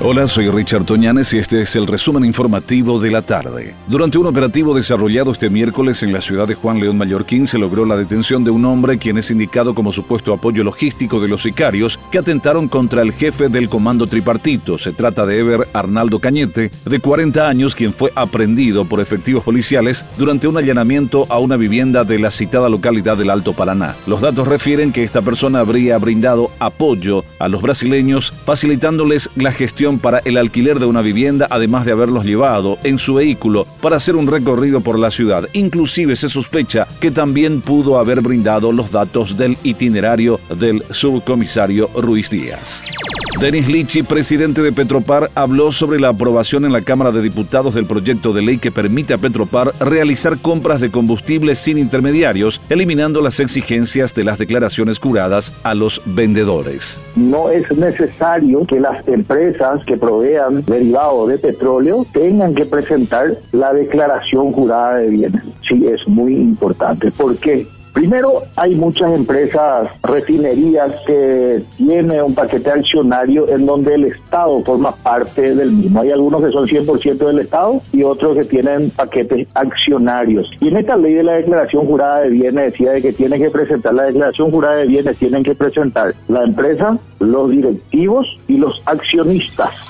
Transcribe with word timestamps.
Hola, 0.00 0.28
soy 0.28 0.48
Richard 0.48 0.84
Toñanes 0.84 1.32
y 1.32 1.38
este 1.38 1.60
es 1.60 1.74
el 1.74 1.88
resumen 1.88 2.24
informativo 2.24 3.00
de 3.00 3.10
la 3.10 3.22
tarde. 3.22 3.74
Durante 3.88 4.16
un 4.16 4.26
operativo 4.26 4.72
desarrollado 4.72 5.32
este 5.32 5.50
miércoles 5.50 6.04
en 6.04 6.12
la 6.12 6.20
ciudad 6.20 6.46
de 6.46 6.54
Juan 6.54 6.78
León 6.78 6.98
Mallorquín 6.98 7.48
se 7.48 7.58
logró 7.58 7.84
la 7.84 7.96
detención 7.96 8.44
de 8.44 8.52
un 8.52 8.64
hombre 8.64 8.98
quien 8.98 9.18
es 9.18 9.32
indicado 9.32 9.74
como 9.74 9.90
supuesto 9.90 10.32
apoyo 10.32 10.62
logístico 10.62 11.18
de 11.18 11.26
los 11.26 11.42
sicarios 11.42 11.98
que 12.12 12.18
atentaron 12.18 12.68
contra 12.68 13.02
el 13.02 13.10
jefe 13.10 13.48
del 13.48 13.68
comando 13.68 14.06
tripartito. 14.06 14.78
Se 14.78 14.92
trata 14.92 15.26
de 15.26 15.40
Ever 15.40 15.68
Arnaldo 15.72 16.20
Cañete, 16.20 16.70
de 16.84 17.00
40 17.00 17.48
años, 17.48 17.74
quien 17.74 17.92
fue 17.92 18.12
aprendido 18.14 18.84
por 18.84 19.00
efectivos 19.00 19.42
policiales 19.42 20.04
durante 20.16 20.46
un 20.46 20.58
allanamiento 20.58 21.26
a 21.28 21.40
una 21.40 21.56
vivienda 21.56 22.04
de 22.04 22.20
la 22.20 22.30
citada 22.30 22.68
localidad 22.68 23.16
del 23.16 23.30
Alto 23.30 23.52
Paraná. 23.52 23.96
Los 24.06 24.20
datos 24.20 24.46
refieren 24.46 24.92
que 24.92 25.02
esta 25.02 25.22
persona 25.22 25.58
habría 25.58 25.98
brindado 25.98 26.52
apoyo 26.60 27.24
a 27.40 27.48
los 27.48 27.62
brasileños, 27.62 28.32
facilitándoles 28.44 29.28
la 29.34 29.50
gestión 29.50 29.87
para 29.96 30.18
el 30.26 30.36
alquiler 30.36 30.78
de 30.78 30.84
una 30.84 31.00
vivienda, 31.00 31.46
además 31.48 31.86
de 31.86 31.92
haberlos 31.92 32.26
llevado 32.26 32.76
en 32.84 32.98
su 32.98 33.14
vehículo 33.14 33.66
para 33.80 33.96
hacer 33.96 34.16
un 34.16 34.26
recorrido 34.26 34.82
por 34.82 34.98
la 34.98 35.10
ciudad. 35.10 35.48
Inclusive 35.54 36.16
se 36.16 36.28
sospecha 36.28 36.86
que 37.00 37.10
también 37.10 37.62
pudo 37.62 37.98
haber 37.98 38.20
brindado 38.20 38.72
los 38.72 38.90
datos 38.90 39.38
del 39.38 39.56
itinerario 39.62 40.38
del 40.50 40.84
subcomisario 40.90 41.88
Ruiz 41.94 42.28
Díaz. 42.28 42.97
Denis 43.40 43.68
Lichi, 43.68 44.02
presidente 44.02 44.62
de 44.62 44.72
Petropar, 44.72 45.30
habló 45.36 45.70
sobre 45.70 46.00
la 46.00 46.08
aprobación 46.08 46.64
en 46.64 46.72
la 46.72 46.82
Cámara 46.82 47.12
de 47.12 47.22
Diputados 47.22 47.72
del 47.72 47.86
proyecto 47.86 48.32
de 48.32 48.42
ley 48.42 48.58
que 48.58 48.72
permite 48.72 49.14
a 49.14 49.18
Petropar 49.18 49.72
realizar 49.78 50.38
compras 50.38 50.80
de 50.80 50.90
combustibles 50.90 51.60
sin 51.60 51.78
intermediarios, 51.78 52.60
eliminando 52.68 53.22
las 53.22 53.38
exigencias 53.38 54.12
de 54.12 54.24
las 54.24 54.38
declaraciones 54.38 54.98
curadas 54.98 55.52
a 55.62 55.76
los 55.76 56.02
vendedores. 56.04 57.00
No 57.14 57.48
es 57.48 57.70
necesario 57.78 58.66
que 58.66 58.80
las 58.80 59.06
empresas 59.06 59.84
que 59.86 59.96
provean 59.96 60.64
derivados 60.64 61.28
de 61.28 61.38
petróleo 61.38 62.04
tengan 62.12 62.56
que 62.56 62.66
presentar 62.66 63.38
la 63.52 63.72
declaración 63.72 64.50
jurada 64.50 64.96
de 64.96 65.10
bienes. 65.10 65.44
Sí, 65.68 65.86
es 65.86 66.08
muy 66.08 66.34
importante. 66.34 67.12
¿Por 67.12 67.36
qué? 67.36 67.68
Primero, 67.98 68.44
hay 68.54 68.76
muchas 68.76 69.12
empresas, 69.12 69.88
refinerías 70.04 70.92
que 71.04 71.64
tienen 71.78 72.22
un 72.22 72.32
paquete 72.32 72.70
accionario 72.70 73.48
en 73.48 73.66
donde 73.66 73.92
el 73.96 74.04
Estado 74.04 74.62
forma 74.62 74.94
parte 74.94 75.52
del 75.52 75.72
mismo. 75.72 76.02
Hay 76.02 76.12
algunos 76.12 76.44
que 76.44 76.52
son 76.52 76.68
100% 76.68 77.16
del 77.16 77.40
Estado 77.40 77.82
y 77.92 78.04
otros 78.04 78.36
que 78.36 78.44
tienen 78.44 78.90
paquetes 78.90 79.48
accionarios. 79.52 80.48
Y 80.60 80.68
en 80.68 80.76
esta 80.76 80.96
ley 80.96 81.14
de 81.14 81.24
la 81.24 81.32
declaración 81.32 81.86
jurada 81.86 82.20
de 82.20 82.30
bienes 82.30 82.70
decía 82.70 82.92
de 82.92 83.02
que 83.02 83.12
tienen 83.12 83.42
que 83.42 83.50
presentar 83.50 83.92
la 83.92 84.04
declaración 84.04 84.52
jurada 84.52 84.76
de 84.76 84.86
bienes, 84.86 85.18
tienen 85.18 85.42
que 85.42 85.56
presentar 85.56 86.14
la 86.28 86.44
empresa, 86.44 86.96
los 87.18 87.50
directivos 87.50 88.38
y 88.46 88.58
los 88.58 88.80
accionistas. 88.86 89.87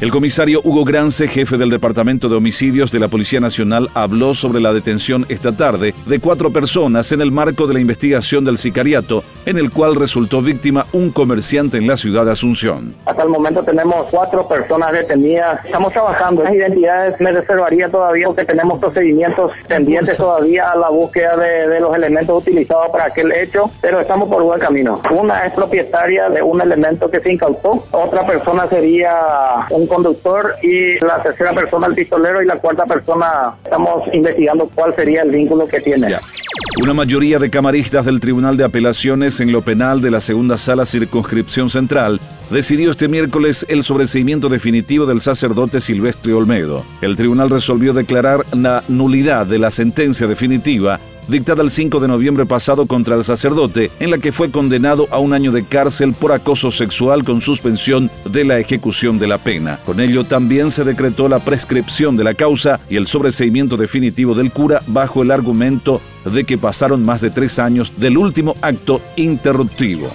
El 0.00 0.10
comisario 0.10 0.60
Hugo 0.64 0.84
Grance, 0.84 1.28
jefe 1.28 1.56
del 1.56 1.70
Departamento 1.70 2.28
de 2.28 2.34
Homicidios 2.34 2.90
de 2.90 2.98
la 2.98 3.06
Policía 3.06 3.38
Nacional, 3.38 3.88
habló 3.94 4.34
sobre 4.34 4.60
la 4.60 4.72
detención 4.72 5.24
esta 5.28 5.56
tarde 5.56 5.94
de 6.06 6.18
cuatro 6.18 6.50
personas 6.50 7.12
en 7.12 7.20
el 7.20 7.30
marco 7.30 7.68
de 7.68 7.74
la 7.74 7.80
investigación 7.80 8.44
del 8.44 8.58
sicariato, 8.58 9.22
en 9.46 9.56
el 9.56 9.70
cual 9.70 9.94
resultó 9.94 10.42
víctima 10.42 10.84
un 10.92 11.12
comerciante 11.12 11.78
en 11.78 11.86
la 11.86 11.96
ciudad 11.96 12.24
de 12.24 12.32
Asunción. 12.32 12.92
Hasta 13.06 13.22
el 13.22 13.28
momento 13.28 13.62
tenemos 13.62 14.06
cuatro 14.10 14.48
personas 14.48 14.92
detenidas. 14.92 15.64
Estamos 15.64 15.92
trabajando. 15.92 16.42
Las 16.42 16.54
identidades 16.54 17.20
me 17.20 17.30
reservaría 17.30 17.88
todavía 17.88 18.26
porque 18.26 18.44
tenemos 18.44 18.80
procedimientos 18.80 19.52
pendientes 19.68 20.16
todavía 20.16 20.72
a 20.72 20.76
la 20.76 20.88
búsqueda 20.88 21.36
de, 21.36 21.68
de 21.68 21.80
los 21.80 21.94
elementos 21.94 22.42
utilizados 22.42 22.90
para 22.90 23.04
aquel 23.04 23.30
hecho, 23.30 23.70
pero 23.80 24.00
estamos 24.00 24.28
por 24.28 24.42
buen 24.42 24.58
camino. 24.58 25.00
Una 25.12 25.46
es 25.46 25.54
propietaria 25.54 26.28
de 26.30 26.42
un 26.42 26.60
elemento 26.60 27.08
que 27.08 27.20
se 27.20 27.32
incautó. 27.32 27.84
Otra 27.92 28.26
persona 28.26 28.66
sería 28.68 29.14
un 29.70 29.83
conductor 29.86 30.54
y 30.62 30.98
la 31.04 31.22
tercera 31.22 31.52
persona 31.52 31.86
el 31.86 31.94
pistolero 31.94 32.42
y 32.42 32.46
la 32.46 32.56
cuarta 32.56 32.84
persona 32.84 33.54
estamos 33.64 34.02
investigando 34.12 34.70
cuál 34.74 34.94
sería 34.94 35.22
el 35.22 35.30
vínculo 35.30 35.66
que 35.66 35.80
tiene. 35.80 36.08
Una 36.82 36.92
mayoría 36.92 37.38
de 37.38 37.50
camaristas 37.50 38.04
del 38.04 38.20
Tribunal 38.20 38.56
de 38.56 38.64
Apelaciones 38.64 39.38
en 39.40 39.52
lo 39.52 39.62
penal 39.62 40.00
de 40.00 40.10
la 40.10 40.20
Segunda 40.20 40.56
Sala 40.56 40.84
Circunscripción 40.84 41.70
Central 41.70 42.20
decidió 42.50 42.90
este 42.90 43.08
miércoles 43.08 43.64
el 43.68 43.82
sobreseimiento 43.82 44.48
definitivo 44.48 45.06
del 45.06 45.20
sacerdote 45.20 45.80
Silvestre 45.80 46.34
Olmedo. 46.34 46.84
El 47.00 47.16
tribunal 47.16 47.50
resolvió 47.50 47.92
declarar 47.92 48.44
la 48.52 48.82
nulidad 48.88 49.46
de 49.46 49.58
la 49.58 49.70
sentencia 49.70 50.26
definitiva 50.26 50.98
dictada 51.28 51.62
el 51.62 51.70
5 51.70 52.00
de 52.00 52.08
noviembre 52.08 52.46
pasado 52.46 52.86
contra 52.86 53.14
el 53.14 53.24
sacerdote, 53.24 53.90
en 54.00 54.10
la 54.10 54.18
que 54.18 54.32
fue 54.32 54.50
condenado 54.50 55.06
a 55.10 55.18
un 55.18 55.32
año 55.32 55.52
de 55.52 55.64
cárcel 55.64 56.12
por 56.12 56.32
acoso 56.32 56.70
sexual 56.70 57.24
con 57.24 57.40
suspensión 57.40 58.10
de 58.24 58.44
la 58.44 58.58
ejecución 58.58 59.18
de 59.18 59.26
la 59.26 59.38
pena. 59.38 59.80
Con 59.84 60.00
ello 60.00 60.24
también 60.24 60.70
se 60.70 60.84
decretó 60.84 61.28
la 61.28 61.38
prescripción 61.38 62.16
de 62.16 62.24
la 62.24 62.34
causa 62.34 62.80
y 62.88 62.96
el 62.96 63.06
sobreseimiento 63.06 63.76
definitivo 63.76 64.34
del 64.34 64.52
cura 64.52 64.82
bajo 64.86 65.22
el 65.22 65.30
argumento 65.30 66.00
de 66.24 66.44
que 66.44 66.58
pasaron 66.58 67.04
más 67.04 67.20
de 67.20 67.30
tres 67.30 67.58
años 67.58 67.92
del 67.96 68.16
último 68.18 68.56
acto 68.62 69.00
interruptivo. 69.16 70.10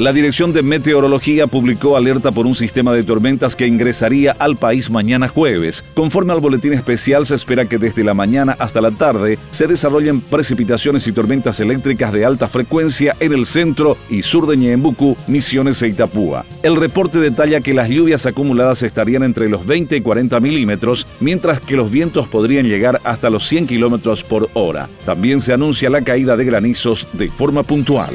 La 0.00 0.14
Dirección 0.14 0.54
de 0.54 0.62
Meteorología 0.62 1.46
publicó 1.46 1.94
alerta 1.94 2.32
por 2.32 2.46
un 2.46 2.54
sistema 2.54 2.94
de 2.94 3.02
tormentas 3.02 3.54
que 3.54 3.66
ingresaría 3.66 4.34
al 4.38 4.56
país 4.56 4.88
mañana 4.88 5.28
jueves. 5.28 5.84
Conforme 5.92 6.32
al 6.32 6.40
boletín 6.40 6.72
especial, 6.72 7.26
se 7.26 7.34
espera 7.34 7.66
que 7.66 7.76
desde 7.76 8.02
la 8.02 8.14
mañana 8.14 8.56
hasta 8.58 8.80
la 8.80 8.92
tarde 8.92 9.38
se 9.50 9.66
desarrollen 9.66 10.22
precipitaciones 10.22 11.06
y 11.06 11.12
tormentas 11.12 11.60
eléctricas 11.60 12.14
de 12.14 12.24
alta 12.24 12.48
frecuencia 12.48 13.14
en 13.20 13.34
el 13.34 13.44
centro 13.44 13.98
y 14.08 14.22
sur 14.22 14.46
de 14.46 14.56
Ñembucú, 14.56 15.18
Misiones 15.26 15.82
e 15.82 15.88
Itapúa. 15.88 16.46
El 16.62 16.76
reporte 16.76 17.18
detalla 17.18 17.60
que 17.60 17.74
las 17.74 17.90
lluvias 17.90 18.24
acumuladas 18.24 18.82
estarían 18.82 19.22
entre 19.22 19.50
los 19.50 19.66
20 19.66 19.96
y 19.96 20.00
40 20.00 20.40
milímetros, 20.40 21.06
mientras 21.20 21.60
que 21.60 21.76
los 21.76 21.90
vientos 21.90 22.26
podrían 22.26 22.66
llegar 22.66 23.02
hasta 23.04 23.28
los 23.28 23.46
100 23.46 23.66
kilómetros 23.66 24.24
por 24.24 24.48
hora. 24.54 24.88
También 25.04 25.42
se 25.42 25.52
anuncia 25.52 25.90
la 25.90 26.00
caída 26.00 26.38
de 26.38 26.46
granizos 26.46 27.06
de 27.12 27.28
forma 27.30 27.64
puntual. 27.64 28.14